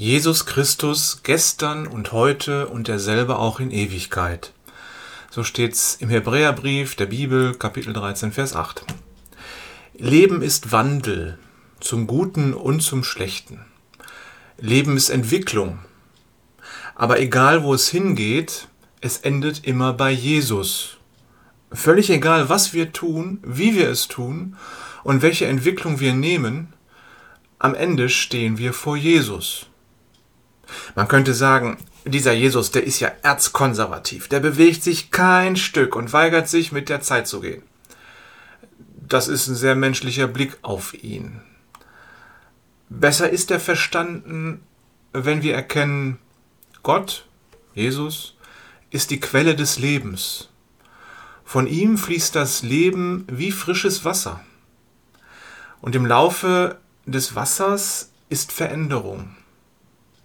[0.00, 4.54] Jesus Christus gestern und heute und derselbe auch in Ewigkeit.
[5.28, 8.86] So steht's im Hebräerbrief der Bibel, Kapitel 13, Vers 8.
[9.98, 11.38] Leben ist Wandel
[11.80, 13.66] zum Guten und zum Schlechten.
[14.56, 15.80] Leben ist Entwicklung.
[16.94, 18.68] Aber egal, wo es hingeht,
[19.02, 20.96] es endet immer bei Jesus.
[21.72, 24.56] Völlig egal, was wir tun, wie wir es tun
[25.04, 26.72] und welche Entwicklung wir nehmen,
[27.58, 29.66] am Ende stehen wir vor Jesus.
[30.94, 36.12] Man könnte sagen, dieser Jesus, der ist ja erzkonservativ, der bewegt sich kein Stück und
[36.12, 37.62] weigert sich, mit der Zeit zu gehen.
[39.08, 41.40] Das ist ein sehr menschlicher Blick auf ihn.
[42.88, 44.62] Besser ist er verstanden,
[45.12, 46.18] wenn wir erkennen,
[46.82, 47.26] Gott,
[47.74, 48.36] Jesus,
[48.90, 50.48] ist die Quelle des Lebens.
[51.44, 54.40] Von ihm fließt das Leben wie frisches Wasser.
[55.80, 59.36] Und im Laufe des Wassers ist Veränderung.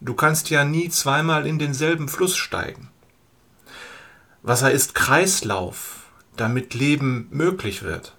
[0.00, 2.88] Du kannst ja nie zweimal in denselben Fluss steigen.
[4.42, 8.14] Wasser ist Kreislauf, damit Leben möglich wird.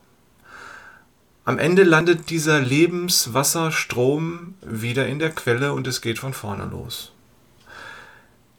[1.46, 7.14] Am Ende landet dieser Lebenswasserstrom wieder in der Quelle und es geht von vorne los.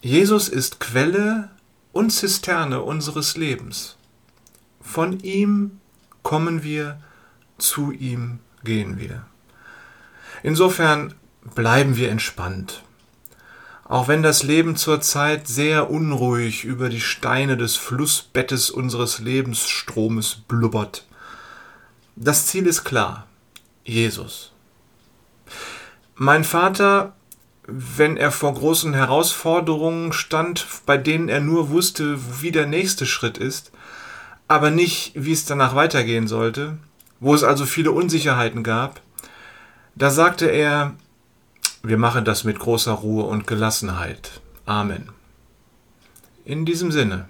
[0.00, 1.50] Jesus ist Quelle
[1.92, 3.98] und Zisterne unseres Lebens.
[4.80, 5.80] Von ihm
[6.22, 7.03] kommen wir,
[7.58, 9.27] zu ihm gehen wir.
[10.42, 11.14] Insofern
[11.55, 12.84] bleiben wir entspannt
[13.89, 21.06] auch wenn das Leben zurzeit sehr unruhig über die Steine des Flussbettes unseres Lebensstromes blubbert.
[22.14, 23.27] Das Ziel ist klar.
[23.84, 24.53] Jesus.
[26.14, 27.14] Mein Vater,
[27.66, 33.39] wenn er vor großen Herausforderungen stand, bei denen er nur wusste, wie der nächste Schritt
[33.39, 33.72] ist,
[34.48, 36.77] aber nicht, wie es danach weitergehen sollte,
[37.20, 39.00] wo es also viele Unsicherheiten gab,
[39.94, 40.94] da sagte er,
[41.82, 44.40] wir machen das mit großer Ruhe und Gelassenheit.
[44.66, 45.10] Amen.
[46.44, 47.28] In diesem Sinne.